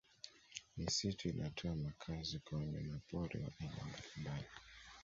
[0.77, 4.45] Misitu inatoa makazi kwa wanyamapori wa aina mbalimbali